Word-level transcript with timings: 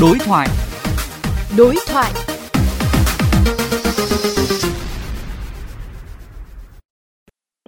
Đối 0.00 0.16
thoại. 0.26 0.48
Đối 1.58 1.74
thoại. 1.92 2.12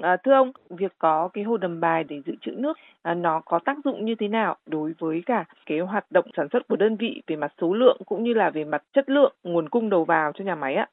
À, 0.02 0.16
thưa 0.24 0.32
ông, 0.32 0.52
việc 0.70 0.92
có 0.98 1.28
cái 1.32 1.44
hồ 1.44 1.56
đầm 1.56 1.80
bài 1.80 2.04
để 2.08 2.16
dự 2.26 2.32
trữ 2.40 2.50
nước 2.50 2.78
à, 3.02 3.14
nó 3.14 3.40
có 3.44 3.58
tác 3.64 3.76
dụng 3.84 4.04
như 4.04 4.14
thế 4.18 4.28
nào 4.28 4.56
đối 4.66 4.92
với 4.98 5.22
cả 5.26 5.44
cái 5.66 5.78
hoạt 5.78 6.04
động 6.10 6.24
sản 6.36 6.46
xuất 6.52 6.68
của 6.68 6.76
đơn 6.76 6.96
vị 6.96 7.22
về 7.26 7.36
mặt 7.36 7.52
số 7.60 7.74
lượng 7.74 7.98
cũng 8.06 8.24
như 8.24 8.34
là 8.34 8.50
về 8.50 8.64
mặt 8.64 8.82
chất 8.94 9.10
lượng 9.10 9.34
nguồn 9.44 9.68
cung 9.68 9.90
đầu 9.90 10.04
vào 10.04 10.32
cho 10.34 10.44
nhà 10.44 10.54
máy 10.54 10.74
ạ? 10.74 10.88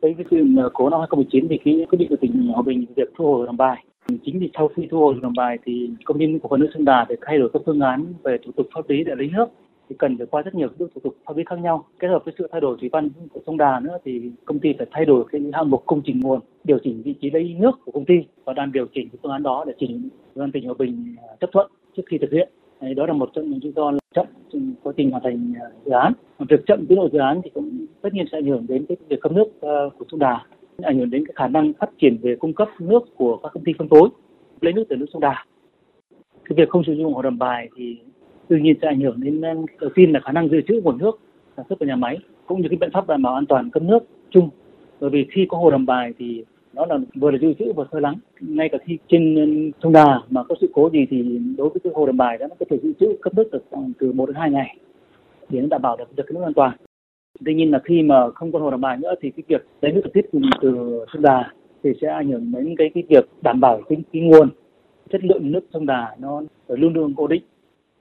Với 0.00 0.14
cái 0.16 0.26
chuyện 0.30 0.56
cố 0.74 0.90
năm 0.90 1.00
2019 1.00 1.46
thì 1.50 1.58
cái 1.64 1.86
quyết 1.90 1.98
định 1.98 2.08
của 2.08 2.16
tỉnh 2.20 2.48
Hòa 2.52 2.62
Bình 2.62 2.86
việc 2.96 3.08
thu 3.16 3.24
hồi 3.24 3.46
đầm 3.46 3.56
bài 3.56 3.84
chính 4.24 4.40
vì 4.40 4.50
sau 4.54 4.68
khi 4.68 4.88
thu 4.90 4.98
hồi 4.98 5.14
đầm 5.22 5.32
bài 5.36 5.58
thì 5.64 5.90
công 6.04 6.18
ty 6.18 6.26
cổ 6.42 6.48
phần 6.48 6.60
nước 6.60 6.70
sông 6.74 6.84
Đà 6.84 7.06
để 7.08 7.16
thay 7.22 7.38
đổi 7.38 7.50
các 7.52 7.62
phương 7.66 7.80
án 7.80 8.14
về 8.22 8.38
thủ 8.44 8.52
tục 8.56 8.66
pháp 8.74 8.90
lý 8.90 9.04
để 9.04 9.14
lấy 9.14 9.30
nước 9.32 9.46
thì 9.90 9.96
cần 9.98 10.18
phải 10.18 10.26
qua 10.26 10.42
rất 10.42 10.54
nhiều 10.54 10.68
các 10.68 10.88
thủ 10.94 11.00
tục 11.04 11.16
pháp 11.26 11.36
lý 11.36 11.44
khác 11.46 11.58
nhau. 11.58 11.84
Kết 11.98 12.08
hợp 12.08 12.24
với 12.24 12.34
sự 12.38 12.48
thay 12.52 12.60
đổi 12.60 12.76
thủy 12.80 12.88
văn 12.92 13.08
của 13.32 13.40
sông 13.46 13.56
Đà 13.56 13.80
nữa 13.80 13.98
thì 14.04 14.30
công 14.44 14.58
ty 14.58 14.72
phải 14.78 14.86
thay 14.90 15.04
đổi 15.04 15.24
cái 15.32 15.40
hạng 15.52 15.70
mục 15.70 15.82
công 15.86 16.02
trình 16.04 16.20
nguồn 16.20 16.40
điều 16.64 16.78
chỉnh 16.84 17.02
vị 17.02 17.14
trí 17.20 17.30
lấy 17.30 17.56
nước 17.58 17.70
của 17.84 17.92
công 17.92 18.04
ty 18.04 18.14
và 18.44 18.52
đang 18.52 18.72
điều 18.72 18.86
chỉnh 18.94 19.08
cái 19.08 19.18
phương 19.22 19.32
án 19.32 19.42
đó 19.42 19.64
để 19.66 19.72
trình 19.78 20.08
ủy 20.34 20.50
tỉnh 20.52 20.64
hòa 20.64 20.74
bình 20.78 21.14
à, 21.18 21.36
chấp 21.40 21.50
thuận 21.52 21.70
trước 21.96 22.02
khi 22.06 22.18
thực 22.18 22.32
hiện. 22.32 22.48
Đấy, 22.80 22.94
đó 22.94 23.06
là 23.06 23.12
một 23.12 23.30
trong 23.34 23.50
những 23.50 23.60
lý 23.62 23.72
do 23.76 23.92
chậm 24.14 24.26
quá 24.82 24.92
trình 24.96 25.10
hoàn 25.10 25.22
thành 25.22 25.52
à, 25.60 25.66
dự 25.84 25.92
án. 25.92 26.12
Việc 26.48 26.60
chậm 26.66 26.86
tiến 26.86 26.96
độ 26.96 27.08
dự 27.12 27.18
án 27.18 27.40
thì 27.44 27.50
cũng 27.54 27.86
tất 28.02 28.14
nhiên 28.14 28.26
sẽ 28.32 28.38
ảnh 28.38 28.46
hưởng 28.46 28.66
đến 28.68 28.86
cái 28.88 28.96
việc 29.08 29.20
cấp 29.20 29.32
nước 29.32 29.60
à, 29.60 29.70
của 29.98 30.04
sông 30.10 30.20
Đà 30.20 30.40
ảnh 30.82 30.98
hưởng 30.98 31.10
đến 31.10 31.26
cái 31.26 31.34
khả 31.36 31.48
năng 31.48 31.72
phát 31.72 31.90
triển 31.98 32.18
về 32.22 32.36
cung 32.36 32.52
cấp 32.52 32.68
nước 32.78 33.16
của 33.16 33.36
các 33.36 33.52
công 33.54 33.64
ty 33.64 33.72
phân 33.78 33.88
phối 33.88 34.08
lấy 34.60 34.72
nước 34.72 34.84
từ 34.88 34.96
nước 34.96 35.06
sông 35.12 35.20
Đà. 35.20 35.44
Cái 36.44 36.54
việc 36.56 36.68
không 36.68 36.82
sử 36.86 36.92
dụng 36.92 37.14
hồ 37.14 37.22
đầm 37.22 37.38
bài 37.38 37.68
thì 37.76 37.98
tự 38.50 38.56
nhiên 38.56 38.76
sẽ 38.82 38.88
ảnh 38.88 39.00
hưởng 39.00 39.20
đến 39.20 39.40
đầu 39.80 39.90
tiên 39.94 40.12
là 40.12 40.20
khả 40.20 40.32
năng 40.32 40.48
dự 40.48 40.60
trữ 40.68 40.80
nguồn 40.84 40.98
nước 40.98 41.20
sản 41.56 41.66
xuất 41.68 41.78
của 41.78 41.86
nhà 41.86 41.96
máy 41.96 42.18
cũng 42.46 42.62
như 42.62 42.68
cái 42.68 42.78
biện 42.80 42.90
pháp 42.92 43.08
đảm 43.08 43.22
bảo 43.22 43.34
an 43.34 43.46
toàn 43.46 43.70
cấp 43.70 43.82
nước 43.82 43.98
chung. 44.30 44.48
Bởi 45.00 45.10
vì 45.10 45.26
khi 45.30 45.46
có 45.48 45.58
hồ 45.58 45.70
đầm 45.70 45.86
bài 45.86 46.12
thì 46.18 46.44
nó 46.72 46.86
là 46.86 46.98
vừa 47.14 47.30
là 47.30 47.38
dự 47.38 47.54
trữ 47.54 47.72
vừa 47.72 47.86
sơ 47.92 48.00
lắng. 48.00 48.14
Ngay 48.40 48.68
cả 48.68 48.78
khi 48.84 48.98
trên 49.08 49.70
sông 49.82 49.92
đà 49.92 50.20
mà 50.30 50.42
có 50.42 50.54
sự 50.60 50.70
cố 50.74 50.90
gì 50.92 51.06
thì 51.10 51.40
đối 51.56 51.68
với 51.68 51.80
cái 51.84 51.92
hồ 51.96 52.06
đầm 52.06 52.16
bài 52.16 52.38
đó 52.38 52.46
nó 52.46 52.54
có 52.60 52.66
thể 52.70 52.78
dự 52.82 52.92
trữ 53.00 53.16
cấp 53.22 53.34
nước 53.34 53.48
được 53.52 53.64
từ 53.98 54.12
một 54.12 54.26
đến 54.26 54.36
hai 54.36 54.50
ngày 54.50 54.76
để 55.48 55.60
nó 55.60 55.66
đảm 55.70 55.82
bảo 55.82 55.96
được 55.96 56.16
được 56.16 56.24
cái 56.26 56.34
nước 56.34 56.42
an 56.44 56.54
toàn. 56.54 56.76
Tuy 57.44 57.54
nhiên 57.54 57.70
là 57.70 57.80
khi 57.84 58.02
mà 58.02 58.30
không 58.30 58.52
có 58.52 58.58
hồ 58.58 58.70
đầm 58.70 58.80
bài 58.80 58.96
nữa 58.96 59.14
thì 59.20 59.30
cái 59.30 59.44
việc 59.48 59.66
lấy 59.80 59.92
nước 59.92 60.00
trực 60.04 60.12
tiếp 60.12 60.26
từ 60.60 61.04
sông 61.12 61.22
đà 61.22 61.52
thì 61.82 61.90
sẽ 62.00 62.08
ảnh 62.08 62.28
hưởng 62.28 62.52
đến 62.52 62.74
cái 62.78 62.90
cái 62.94 63.02
việc 63.08 63.28
đảm 63.42 63.60
bảo 63.60 63.82
cái, 63.88 63.98
cái 64.12 64.22
nguồn 64.22 64.48
chất 65.10 65.24
lượng 65.24 65.52
nước 65.52 65.64
sông 65.72 65.86
đà 65.86 66.16
nó 66.18 66.42
luôn 66.68 66.94
luôn 66.94 67.14
cố 67.16 67.26
định 67.26 67.42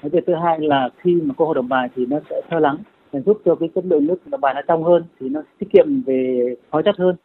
cái 0.02 0.10
việc 0.10 0.24
thứ 0.28 0.34
hai 0.36 0.60
là 0.60 0.90
khi 0.98 1.22
mà 1.22 1.34
cô 1.38 1.46
hồ 1.46 1.54
đồng 1.54 1.70
bài 1.70 1.90
thì 1.96 2.06
nó 2.06 2.20
sẽ 2.30 2.42
thơ 2.50 2.60
lắng 2.60 2.78
để 3.14 3.22
giúp 3.26 3.42
cho 3.46 3.56
cái 3.56 3.70
chất 3.76 3.86
lượng 3.86 4.08
nước 4.08 4.16
đầm 4.26 4.42
bài 4.42 4.54
nó 4.54 4.62
trong 4.68 4.84
hơn 4.84 5.04
thì 5.20 5.30
nó 5.30 5.42
tiết 5.60 5.68
kiệm 5.74 6.02
về 6.06 6.56
hóa 6.70 6.82
chất 6.82 6.96
hơn. 6.98 7.16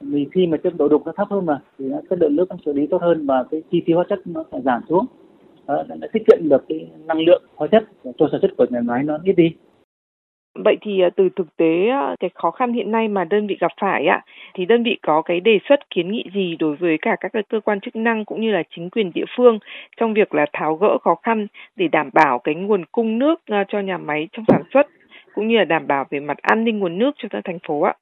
Vì 0.00 0.26
khi 0.32 0.46
mà 0.46 0.56
chất 0.56 0.72
độ 0.76 0.88
đục 0.88 1.02
nó 1.06 1.12
thấp 1.16 1.28
hơn 1.30 1.46
mà 1.46 1.60
thì 1.78 1.84
nó, 1.84 1.98
chất 2.10 2.18
lượng 2.18 2.36
nước 2.36 2.48
nó 2.50 2.56
xử 2.64 2.72
lý 2.72 2.86
tốt 2.86 3.02
hơn 3.02 3.26
và 3.26 3.44
cái 3.50 3.62
chi 3.70 3.82
phí 3.86 3.92
hóa 3.92 4.04
chất 4.08 4.18
nó 4.24 4.44
sẽ 4.52 4.60
giảm 4.60 4.82
xuống. 4.88 5.06
Đó, 5.66 5.82
nó 5.88 6.06
tiết 6.12 6.22
kiệm 6.26 6.48
được 6.48 6.64
cái 6.68 6.90
năng 7.06 7.20
lượng 7.20 7.42
hóa 7.54 7.68
chất 7.68 7.84
cho 8.18 8.28
sản 8.32 8.40
xuất 8.40 8.50
của 8.56 8.66
nhà 8.70 8.80
máy 8.80 9.02
nó 9.02 9.18
ít 9.24 9.32
đi. 9.32 9.54
Vậy 10.64 10.76
thì 10.80 11.00
à, 11.00 11.10
từ 11.16 11.28
thực 11.36 11.56
tế 11.56 11.88
à, 11.88 12.16
cái 12.20 12.30
khó 12.34 12.50
khăn 12.50 12.72
hiện 12.72 12.90
nay 12.90 13.08
mà 13.08 13.24
đơn 13.24 13.46
vị 13.46 13.56
gặp 13.60 13.72
phải 13.80 14.06
ạ 14.06 14.24
thì 14.54 14.66
đơn 14.66 14.82
vị 14.82 14.98
có 15.02 15.22
cái 15.22 15.40
đề 15.40 15.58
xuất 15.68 15.90
kiến 15.90 16.12
nghị 16.12 16.24
gì 16.34 16.56
đối 16.58 16.76
với 16.76 16.98
cả 17.02 17.16
các 17.20 17.32
cơ 17.48 17.60
quan 17.60 17.80
chức 17.80 17.96
năng 17.96 18.24
cũng 18.24 18.40
như 18.40 18.50
là 18.50 18.62
chính 18.76 18.90
quyền 18.90 19.12
địa 19.14 19.24
phương 19.36 19.58
trong 19.96 20.14
việc 20.14 20.34
là 20.34 20.46
tháo 20.52 20.74
gỡ 20.74 20.98
khó 20.98 21.14
khăn 21.14 21.46
để 21.76 21.88
đảm 21.88 22.10
bảo 22.12 22.38
cái 22.38 22.54
nguồn 22.54 22.84
cung 22.92 23.18
nước 23.18 23.40
à, 23.46 23.64
cho 23.68 23.80
nhà 23.80 23.98
máy 23.98 24.28
trong 24.32 24.44
sản 24.48 24.62
xuất 24.74 24.86
cũng 25.34 25.48
như 25.48 25.56
là 25.56 25.64
đảm 25.64 25.86
bảo 25.86 26.04
về 26.10 26.20
mặt 26.20 26.38
an 26.42 26.64
ninh 26.64 26.78
nguồn 26.78 26.98
nước 26.98 27.10
cho 27.18 27.28
thành 27.44 27.58
phố 27.68 27.80
ạ. 27.80 27.94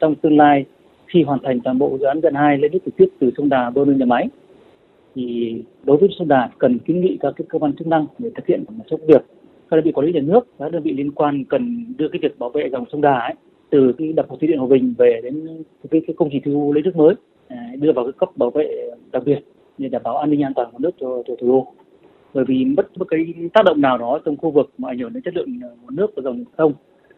Trong 0.00 0.14
tương 0.14 0.36
lai, 0.36 0.64
khi 1.06 1.22
hoàn 1.22 1.38
thành 1.42 1.60
toàn 1.60 1.78
bộ 1.78 1.98
dự 2.00 2.06
án 2.06 2.20
gần 2.20 2.34
hai 2.34 2.58
lấy 2.58 2.70
nước 2.70 2.78
trực 2.84 2.96
tiếp 2.96 3.08
từ 3.20 3.30
sông 3.36 3.48
Đà 3.48 3.70
bơm 3.70 3.88
lên 3.88 3.98
nhà 3.98 4.06
máy, 4.06 4.28
thì 5.14 5.54
đối 5.84 5.96
với 5.96 6.08
sông 6.18 6.28
Đà 6.28 6.50
cần 6.58 6.78
kiến 6.78 7.00
nghị 7.00 7.18
các 7.20 7.32
cái 7.36 7.46
cơ 7.48 7.58
quan 7.58 7.72
chức 7.72 7.86
năng 7.86 8.06
để 8.18 8.30
thực 8.34 8.46
hiện 8.46 8.64
một 8.68 8.84
số 8.90 8.96
việc 9.06 9.22
các 9.72 9.76
đơn 9.76 9.84
vị 9.84 9.92
quản 9.92 10.06
lý 10.06 10.12
nhà 10.12 10.20
nước 10.20 10.40
các 10.58 10.72
đơn 10.72 10.82
vị 10.82 10.92
liên 10.92 11.10
quan 11.10 11.44
cần 11.44 11.84
đưa 11.98 12.08
cái 12.08 12.18
việc 12.22 12.38
bảo 12.38 12.50
vệ 12.50 12.68
dòng 12.72 12.84
sông 12.92 13.00
Đà 13.00 13.18
ấy 13.18 13.34
từ 13.70 13.92
cái 13.98 14.12
đập 14.12 14.26
hồ 14.28 14.36
thủy 14.36 14.48
điện 14.48 14.58
Hòa 14.58 14.68
Bình 14.68 14.94
về 14.98 15.20
đến 15.22 15.64
cái, 15.90 16.00
cái 16.06 16.14
công 16.16 16.28
trình 16.32 16.42
thu 16.44 16.72
lấy 16.72 16.82
nước 16.82 16.96
mới 16.96 17.14
à, 17.48 17.56
đưa 17.78 17.92
vào 17.92 18.04
cái 18.04 18.12
cấp 18.18 18.28
bảo 18.36 18.50
vệ 18.50 18.90
đặc 19.12 19.22
biệt 19.26 19.38
để 19.78 19.88
đảm 19.88 20.02
bảo 20.04 20.16
an 20.16 20.30
ninh 20.30 20.42
an 20.42 20.52
toàn 20.54 20.70
của 20.72 20.78
nước 20.78 20.90
cho, 21.00 21.22
cho 21.26 21.34
thủ 21.40 21.48
đô 21.48 21.72
bởi 22.34 22.44
vì 22.44 22.64
bất 22.76 22.86
bất 22.96 23.06
cái 23.08 23.34
tác 23.52 23.64
động 23.64 23.80
nào 23.80 23.98
đó 23.98 24.18
trong 24.24 24.36
khu 24.36 24.50
vực 24.50 24.70
mà 24.78 24.88
ảnh 24.88 24.98
hưởng 24.98 25.12
đến 25.12 25.22
chất 25.22 25.34
lượng 25.36 25.60
à, 25.62 25.68
nguồn 25.82 25.96
nước 25.96 26.10
của 26.16 26.22
dòng 26.22 26.44
sông 26.58 26.72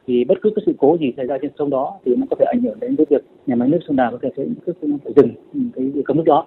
thì 0.06 0.24
bất 0.24 0.38
cứ 0.42 0.50
cái 0.56 0.62
sự 0.66 0.72
cố 0.78 0.96
gì 1.00 1.12
xảy 1.16 1.26
ra 1.26 1.38
trên 1.42 1.50
sông 1.58 1.70
đó 1.70 1.98
thì 2.04 2.16
nó 2.16 2.26
có 2.30 2.36
thể 2.40 2.46
ảnh 2.52 2.62
hưởng 2.62 2.80
đến 2.80 2.96
cái 2.96 3.06
việc 3.10 3.24
nhà 3.46 3.54
máy 3.54 3.68
nước 3.68 3.78
sông 3.86 3.96
Đà 3.96 4.10
có 4.10 4.18
thể 4.22 4.30
sẽ 4.36 4.72
phải 5.04 5.12
dừng 5.16 5.30
cái 5.76 5.86
việc 5.86 6.02
cấm 6.04 6.16
nước 6.16 6.26
đó. 6.26 6.46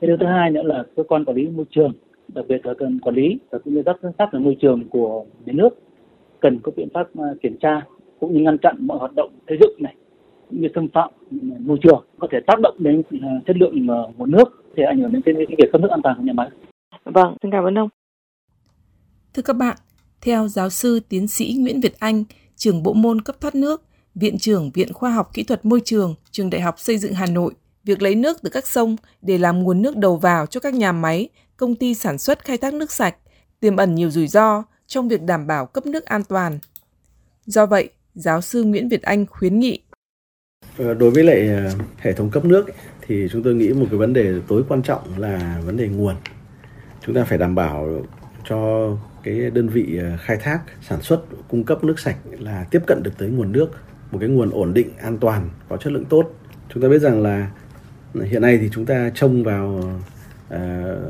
Cái 0.00 0.08
điều 0.08 0.16
thứ 0.16 0.26
hai 0.26 0.50
nữa 0.50 0.62
là 0.62 0.84
cơ 0.96 1.02
quan 1.02 1.24
quản 1.24 1.36
lý 1.36 1.46
môi 1.46 1.64
trường 1.70 1.92
đặc 2.28 2.44
biệt 2.48 2.66
là 2.66 2.74
cần 2.78 3.00
quản 3.00 3.14
lý 3.14 3.38
và 3.50 3.58
cũng 3.58 3.74
như 3.74 3.82
giám 3.86 3.96
sát 4.18 4.26
về 4.32 4.38
môi 4.38 4.56
trường 4.60 4.88
của 4.88 5.24
nhà 5.46 5.52
nước 5.52 5.70
cần 6.40 6.60
có 6.62 6.72
biện 6.76 6.88
pháp 6.94 7.06
à, 7.18 7.28
kiểm 7.42 7.56
tra 7.60 7.82
cũng 8.20 8.34
như 8.34 8.40
ngăn 8.40 8.58
chặn 8.58 8.76
mọi 8.78 8.98
hoạt 8.98 9.12
động 9.16 9.30
xây 9.48 9.58
dựng 9.60 9.82
này 9.82 9.94
cũng 10.50 10.60
như 10.60 10.68
xâm 10.74 10.88
phạm 10.94 11.10
môi 11.58 11.78
trường 11.82 12.04
có 12.18 12.28
thể 12.32 12.38
tác 12.46 12.60
động 12.62 12.76
đến 12.78 13.02
à, 13.22 13.30
chất 13.46 13.56
lượng 13.56 13.86
à, 13.90 13.98
nguồn 14.16 14.30
nước 14.30 14.64
thì 14.76 14.82
ảnh 14.82 14.98
hưởng 14.98 15.12
đến 15.12 15.22
cái 15.22 15.34
việc 15.34 15.72
cấp 15.72 15.80
nước 15.80 15.90
an 15.90 16.00
toàn 16.02 16.16
của 16.18 16.24
nhà 16.24 16.32
máy. 16.32 16.50
Vâng, 17.04 17.36
xin 17.42 17.52
cảm 17.52 17.64
ơn 17.64 17.78
ông. 17.78 17.88
Thưa 19.34 19.42
các 19.42 19.56
bạn, 19.56 19.76
theo 20.20 20.48
giáo 20.48 20.70
sư 20.70 21.00
tiến 21.08 21.26
sĩ 21.26 21.56
Nguyễn 21.58 21.80
Việt 21.80 21.94
Anh, 21.98 22.24
trưởng 22.56 22.82
bộ 22.82 22.92
môn 22.92 23.20
cấp 23.20 23.36
thoát 23.40 23.54
nước, 23.54 23.82
Viện 24.14 24.38
trưởng 24.38 24.70
Viện 24.74 24.92
Khoa 24.92 25.10
học 25.10 25.30
Kỹ 25.34 25.42
thuật 25.42 25.64
Môi 25.64 25.80
trường, 25.84 26.14
Trường 26.30 26.50
Đại 26.50 26.60
học 26.60 26.74
Xây 26.78 26.98
dựng 26.98 27.12
Hà 27.12 27.26
Nội, 27.26 27.54
việc 27.84 28.02
lấy 28.02 28.14
nước 28.14 28.36
từ 28.42 28.50
các 28.50 28.66
sông 28.66 28.96
để 29.22 29.38
làm 29.38 29.62
nguồn 29.62 29.82
nước 29.82 29.96
đầu 29.96 30.16
vào 30.16 30.46
cho 30.46 30.60
các 30.60 30.74
nhà 30.74 30.92
máy 30.92 31.28
công 31.56 31.74
ty 31.74 31.94
sản 31.94 32.18
xuất 32.18 32.44
khai 32.44 32.58
thác 32.58 32.74
nước 32.74 32.92
sạch, 32.92 33.16
tiềm 33.60 33.76
ẩn 33.76 33.94
nhiều 33.94 34.10
rủi 34.10 34.26
ro 34.26 34.62
trong 34.86 35.08
việc 35.08 35.22
đảm 35.22 35.46
bảo 35.46 35.66
cấp 35.66 35.86
nước 35.86 36.04
an 36.04 36.24
toàn. 36.24 36.58
Do 37.46 37.66
vậy, 37.66 37.90
giáo 38.14 38.40
sư 38.40 38.62
Nguyễn 38.64 38.88
Việt 38.88 39.02
Anh 39.02 39.26
khuyến 39.26 39.58
nghị 39.58 39.80
ờ, 40.78 40.94
Đối 40.94 41.10
với 41.10 41.24
lại 41.24 41.48
ờ, 41.48 41.70
hệ 41.98 42.12
thống 42.12 42.30
cấp 42.30 42.44
nước 42.44 42.66
thì 43.06 43.28
chúng 43.32 43.42
tôi 43.42 43.54
nghĩ 43.54 43.68
một 43.68 43.86
cái 43.90 43.98
vấn 43.98 44.12
đề 44.12 44.34
tối 44.48 44.64
quan 44.68 44.82
trọng 44.82 45.18
là 45.18 45.62
vấn 45.64 45.76
đề 45.76 45.88
nguồn. 45.88 46.14
Chúng 47.06 47.14
ta 47.14 47.24
phải 47.24 47.38
đảm 47.38 47.54
bảo 47.54 48.02
cho 48.48 48.90
cái 49.22 49.50
đơn 49.50 49.68
vị 49.68 49.98
ờ, 50.02 50.16
khai 50.20 50.36
thác, 50.36 50.60
sản 50.82 51.02
xuất, 51.02 51.24
cung 51.48 51.64
cấp 51.64 51.84
nước 51.84 51.98
sạch 51.98 52.16
là 52.38 52.66
tiếp 52.70 52.80
cận 52.86 53.02
được 53.02 53.12
tới 53.18 53.28
nguồn 53.28 53.52
nước, 53.52 53.68
một 54.10 54.18
cái 54.18 54.28
nguồn 54.28 54.50
ổn 54.50 54.74
định, 54.74 54.90
an 54.98 55.18
toàn, 55.18 55.50
có 55.68 55.76
chất 55.76 55.92
lượng 55.92 56.04
tốt. 56.04 56.30
Chúng 56.74 56.82
ta 56.82 56.88
biết 56.88 56.98
rằng 56.98 57.22
là 57.22 57.50
hiện 58.24 58.42
nay 58.42 58.58
thì 58.58 58.68
chúng 58.72 58.86
ta 58.86 59.10
trông 59.14 59.44
vào 59.44 59.82
Ờ, 60.48 60.58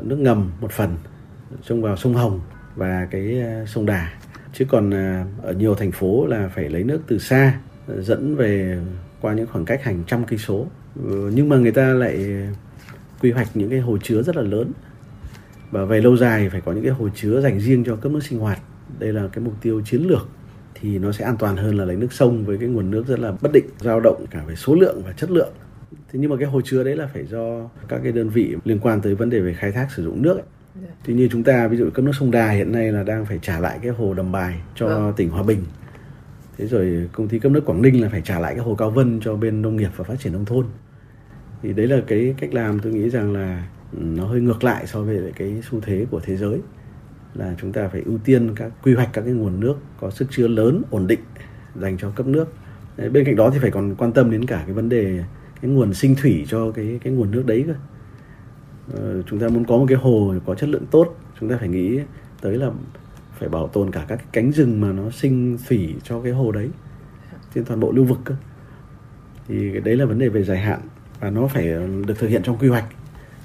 nước 0.04 0.18
ngầm 0.18 0.50
một 0.60 0.72
phần, 0.72 0.96
trông 1.62 1.82
vào 1.82 1.96
sông 1.96 2.14
Hồng 2.14 2.40
và 2.76 3.08
cái 3.10 3.40
ờ, 3.40 3.66
sông 3.66 3.86
Đà. 3.86 4.12
Chứ 4.52 4.64
còn 4.68 4.90
ờ, 4.90 5.24
ở 5.42 5.52
nhiều 5.52 5.74
thành 5.74 5.92
phố 5.92 6.26
là 6.26 6.48
phải 6.54 6.68
lấy 6.68 6.84
nước 6.84 7.00
từ 7.06 7.18
xa 7.18 7.60
dẫn 7.98 8.36
về 8.36 8.78
qua 9.20 9.34
những 9.34 9.46
khoảng 9.46 9.64
cách 9.64 9.84
hàng 9.84 10.02
trăm 10.06 10.24
cây 10.24 10.38
số 10.38 10.66
nhưng 11.32 11.48
mà 11.48 11.56
người 11.56 11.72
ta 11.72 11.86
lại 11.86 12.46
quy 13.22 13.30
hoạch 13.30 13.48
những 13.54 13.70
cái 13.70 13.78
hồ 13.78 13.98
chứa 14.02 14.22
rất 14.22 14.36
là 14.36 14.42
lớn. 14.42 14.72
Và 15.70 15.84
về 15.84 16.00
lâu 16.00 16.16
dài 16.16 16.48
phải 16.50 16.60
có 16.60 16.72
những 16.72 16.84
cái 16.84 16.92
hồ 16.92 17.08
chứa 17.14 17.40
dành 17.40 17.60
riêng 17.60 17.84
cho 17.84 17.96
cấp 17.96 18.12
nước 18.12 18.24
sinh 18.24 18.38
hoạt. 18.38 18.58
Đây 18.98 19.12
là 19.12 19.28
cái 19.32 19.44
mục 19.44 19.54
tiêu 19.62 19.82
chiến 19.84 20.02
lược, 20.02 20.28
thì 20.74 20.98
nó 20.98 21.12
sẽ 21.12 21.24
an 21.24 21.36
toàn 21.36 21.56
hơn 21.56 21.78
là 21.78 21.84
lấy 21.84 21.96
nước 21.96 22.12
sông 22.12 22.44
với 22.44 22.58
cái 22.58 22.68
nguồn 22.68 22.90
nước 22.90 23.06
rất 23.06 23.18
là 23.18 23.32
bất 23.40 23.52
định, 23.52 23.66
dao 23.80 24.00
động 24.00 24.24
cả 24.30 24.42
về 24.46 24.54
số 24.54 24.74
lượng 24.74 25.02
và 25.04 25.12
chất 25.12 25.30
lượng 25.30 25.52
thế 26.12 26.18
nhưng 26.18 26.30
mà 26.30 26.36
cái 26.36 26.48
hồ 26.48 26.60
chứa 26.64 26.84
đấy 26.84 26.96
là 26.96 27.06
phải 27.06 27.26
do 27.26 27.68
các 27.88 28.00
cái 28.02 28.12
đơn 28.12 28.28
vị 28.28 28.56
liên 28.64 28.78
quan 28.78 29.00
tới 29.00 29.14
vấn 29.14 29.30
đề 29.30 29.40
về 29.40 29.54
khai 29.54 29.72
thác 29.72 29.88
sử 29.96 30.04
dụng 30.04 30.22
nước 30.22 30.34
ấy. 30.34 30.46
Dạ. 30.82 30.88
Tuy 31.04 31.14
nhiên 31.14 31.28
chúng 31.32 31.42
ta 31.42 31.68
ví 31.68 31.76
dụ 31.76 31.90
cấp 31.90 32.04
nước 32.04 32.12
sông 32.20 32.30
Đà 32.30 32.50
hiện 32.50 32.72
nay 32.72 32.92
là 32.92 33.02
đang 33.02 33.26
phải 33.26 33.38
trả 33.42 33.60
lại 33.60 33.78
cái 33.82 33.90
hồ 33.90 34.14
Đầm 34.14 34.32
Bài 34.32 34.60
cho 34.74 34.86
vâng. 34.86 35.12
tỉnh 35.16 35.30
Hòa 35.30 35.42
Bình. 35.42 35.64
Thế 36.58 36.66
rồi 36.66 37.08
công 37.12 37.28
ty 37.28 37.38
cấp 37.38 37.52
nước 37.52 37.64
Quảng 37.64 37.82
Ninh 37.82 38.02
là 38.02 38.08
phải 38.08 38.22
trả 38.24 38.38
lại 38.38 38.54
cái 38.54 38.64
hồ 38.64 38.74
Cao 38.74 38.90
Vân 38.90 39.20
cho 39.20 39.36
bên 39.36 39.62
nông 39.62 39.76
nghiệp 39.76 39.90
và 39.96 40.04
phát 40.04 40.14
triển 40.20 40.32
nông 40.32 40.44
thôn. 40.44 40.66
Thì 41.62 41.72
đấy 41.72 41.86
là 41.86 42.00
cái 42.06 42.34
cách 42.38 42.54
làm 42.54 42.78
tôi 42.78 42.92
nghĩ 42.92 43.10
rằng 43.10 43.32
là 43.32 43.68
ừ, 43.92 43.98
nó 44.02 44.26
hơi 44.26 44.40
ngược 44.40 44.64
lại 44.64 44.86
so 44.86 45.02
với 45.02 45.32
cái 45.36 45.62
xu 45.70 45.80
thế 45.80 46.06
của 46.10 46.20
thế 46.20 46.36
giới 46.36 46.60
là 47.34 47.54
chúng 47.60 47.72
ta 47.72 47.88
phải 47.88 48.02
ưu 48.06 48.18
tiên 48.18 48.54
các 48.56 48.72
quy 48.82 48.94
hoạch 48.94 49.08
các 49.12 49.22
cái 49.22 49.32
nguồn 49.32 49.60
nước 49.60 49.74
có 50.00 50.10
sức 50.10 50.26
chứa 50.30 50.48
lớn 50.48 50.82
ổn 50.90 51.06
định 51.06 51.20
dành 51.80 51.98
cho 51.98 52.10
cấp 52.10 52.26
nước. 52.26 52.52
Bên 52.96 53.24
cạnh 53.24 53.36
đó 53.36 53.50
thì 53.50 53.58
phải 53.58 53.70
còn 53.70 53.94
quan 53.94 54.12
tâm 54.12 54.30
đến 54.30 54.46
cả 54.46 54.62
cái 54.66 54.74
vấn 54.74 54.88
đề 54.88 55.24
cái 55.66 55.74
nguồn 55.74 55.94
sinh 55.94 56.14
thủy 56.14 56.46
cho 56.48 56.70
cái 56.70 56.98
cái 57.02 57.12
nguồn 57.12 57.30
nước 57.30 57.46
đấy 57.46 57.64
cơ. 57.66 57.74
Ờ, 58.94 59.22
chúng 59.22 59.38
ta 59.38 59.48
muốn 59.48 59.64
có 59.64 59.76
một 59.76 59.86
cái 59.88 59.98
hồ 59.98 60.34
có 60.46 60.54
chất 60.54 60.68
lượng 60.68 60.86
tốt 60.90 61.16
chúng 61.40 61.48
ta 61.48 61.56
phải 61.58 61.68
nghĩ 61.68 62.00
tới 62.40 62.58
là 62.58 62.70
phải 63.38 63.48
bảo 63.48 63.68
tồn 63.68 63.90
cả 63.90 64.04
các 64.08 64.16
cái 64.16 64.26
cánh 64.32 64.52
rừng 64.52 64.80
mà 64.80 64.92
nó 64.92 65.10
sinh 65.10 65.58
thủy 65.68 65.94
cho 66.04 66.20
cái 66.20 66.32
hồ 66.32 66.52
đấy 66.52 66.70
trên 67.54 67.64
toàn 67.64 67.80
bộ 67.80 67.92
lưu 67.92 68.04
vực 68.04 68.18
cơ. 68.24 68.34
Thì 69.48 69.72
cái 69.72 69.80
đấy 69.80 69.96
là 69.96 70.04
vấn 70.04 70.18
đề 70.18 70.28
về 70.28 70.42
dài 70.42 70.58
hạn 70.58 70.80
và 71.20 71.30
nó 71.30 71.46
phải 71.46 71.64
được 72.06 72.18
thực 72.18 72.28
hiện 72.28 72.42
trong 72.42 72.58
quy 72.58 72.68
hoạch. 72.68 72.84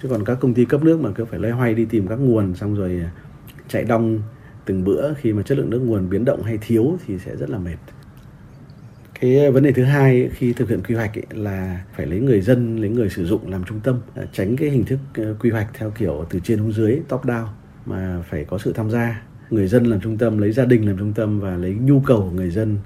Chứ 0.02 0.10
còn 0.10 0.26
các 0.26 0.38
công 0.42 0.54
ty 0.54 0.66
cấp 0.66 0.84
nước 0.84 1.00
mà 1.00 1.12
cứ 1.16 1.26
phải 1.26 1.40
loay 1.40 1.52
hoay 1.54 1.74
đi 1.74 1.86
tìm 1.86 2.08
các 2.08 2.16
nguồn 2.16 2.56
xong 2.56 2.76
rồi 2.76 3.06
chạy 3.68 3.84
đong 3.84 4.20
từng 4.66 4.84
bữa 4.84 5.14
khi 5.14 5.34
mà 5.34 5.42
chất 5.42 5.58
lượng 5.58 5.70
nước 5.70 5.80
nguồn 5.80 6.10
biến 6.10 6.26
động 6.26 6.44
hay 6.44 6.58
thiếu 6.62 6.98
thì 7.06 7.20
sẽ 7.20 7.36
rất 7.36 7.50
là 7.50 7.58
mệt 7.58 7.78
cái 9.22 9.46
ờ, 9.46 9.52
vấn 9.52 9.64
đề 9.64 9.72
thứ 9.72 9.84
hai 9.84 10.30
khi 10.34 10.54
thực 10.54 10.70
hiện 10.70 10.82
quy 10.88 10.96
hoạch 10.96 11.18
ấy, 11.18 11.26
là 11.30 11.84
phải 11.94 12.06
lấy 12.06 12.20
người 12.20 12.42
dân 12.42 12.78
lấy 12.78 12.90
người 12.90 13.10
sử 13.10 13.26
dụng 13.26 13.52
làm 13.52 13.64
trung 13.64 13.80
tâm 13.80 14.02
ờ, 14.16 14.26
tránh 14.34 14.56
cái 14.58 14.70
hình 14.70 14.86
thức 14.86 15.00
ờ, 15.16 15.36
quy 15.40 15.50
hoạch 15.50 15.68
theo 15.74 15.92
kiểu 15.92 16.26
từ 16.30 16.40
trên 16.44 16.58
xuống 16.58 16.74
dưới 16.74 17.02
top 17.08 17.26
down 17.26 17.46
mà 17.86 18.24
phải 18.30 18.46
có 18.46 18.58
sự 18.58 18.74
tham 18.74 18.92
gia. 18.92 19.22
Người 19.50 19.68
dân 19.68 19.86
làm 19.86 20.02
trung 20.02 20.18
tâm 20.18 20.38
lấy 20.38 20.52
gia 20.52 20.66
đình 20.66 20.88
làm 20.88 20.98
trung 20.98 21.14
tâm 21.14 21.40
và 21.40 21.56
lấy 21.56 21.74
nhu 21.74 22.00
cầu 22.00 22.22
của 22.22 22.36
người 22.36 22.50
dân 22.50 22.78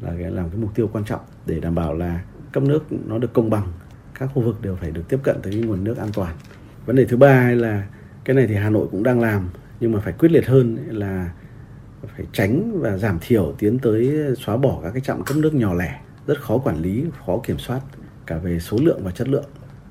là 0.00 0.12
cái 0.20 0.30
làm 0.30 0.50
cái 0.50 0.58
mục 0.60 0.74
tiêu 0.74 0.90
quan 0.92 1.04
trọng 1.04 1.20
để 1.46 1.60
đảm 1.60 1.74
bảo 1.74 1.94
là 1.94 2.20
cấp 2.52 2.62
nước 2.62 2.84
nó 3.06 3.18
được 3.18 3.32
công 3.32 3.50
bằng 3.50 3.66
các 4.18 4.30
khu 4.34 4.42
vực 4.42 4.62
đều 4.62 4.76
phải 4.76 4.90
được 4.90 5.02
tiếp 5.08 5.18
cận 5.22 5.36
tới 5.42 5.54
nguồn 5.54 5.84
nước 5.84 5.96
an 5.96 6.08
toàn. 6.14 6.36
Vấn 6.86 6.96
đề 6.96 7.04
thứ 7.04 7.16
ba 7.16 7.50
là 7.50 7.86
cái 8.24 8.36
này 8.36 8.46
thì 8.46 8.54
hà 8.54 8.70
nội 8.70 8.86
cũng 8.90 9.02
đang 9.02 9.20
làm 9.20 9.48
nhưng 9.80 9.92
mà 9.92 10.00
phải 10.00 10.12
quyết 10.12 10.32
liệt 10.32 10.46
hơn 10.46 10.78
là 10.88 11.30
phải 12.16 12.26
tránh 12.32 12.80
và 12.80 12.96
giảm 12.96 13.18
thiểu 13.20 13.54
tiến 13.58 13.78
tới 13.78 14.14
xóa 14.38 14.56
bỏ 14.56 14.80
các 14.82 14.90
cái 14.90 15.00
trạm 15.00 15.24
cấp 15.24 15.36
nước 15.36 15.54
nhỏ 15.54 15.74
lẻ, 15.74 16.00
rất 16.26 16.40
khó 16.40 16.58
quản 16.58 16.82
lý, 16.82 17.04
khó 17.26 17.40
kiểm 17.46 17.58
soát 17.58 17.80
cả 18.26 18.38
về 18.38 18.60
số 18.60 18.78
lượng 18.82 19.00
và 19.04 19.10
chất 19.10 19.28
lượng. 19.28 19.44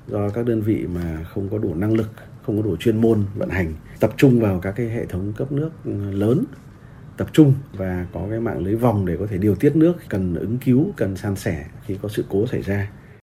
Do 0.06 0.28
các 0.28 0.46
đơn 0.46 0.62
vị 0.62 0.86
mà 0.94 1.24
không 1.24 1.48
có 1.48 1.58
đủ 1.58 1.74
năng 1.74 1.94
lực, 1.94 2.10
không 2.42 2.56
có 2.56 2.62
đủ 2.62 2.76
chuyên 2.76 3.00
môn 3.00 3.24
vận 3.34 3.48
hành, 3.48 3.74
tập 4.00 4.10
trung 4.16 4.40
vào 4.40 4.60
các 4.60 4.72
cái 4.76 4.88
hệ 4.88 5.06
thống 5.06 5.32
cấp 5.36 5.52
nước 5.52 5.70
lớn, 6.12 6.44
tập 7.16 7.28
trung 7.32 7.54
và 7.72 8.06
có 8.12 8.26
cái 8.30 8.40
mạng 8.40 8.64
lưới 8.64 8.76
vòng 8.76 9.06
để 9.06 9.16
có 9.16 9.26
thể 9.26 9.38
điều 9.38 9.54
tiết 9.54 9.76
nước, 9.76 9.92
cần 10.08 10.34
ứng 10.34 10.58
cứu, 10.58 10.92
cần 10.96 11.16
san 11.16 11.36
sẻ 11.36 11.66
khi 11.86 11.98
có 12.02 12.08
sự 12.08 12.24
cố 12.28 12.46
xảy 12.46 12.62
ra. 12.62 12.90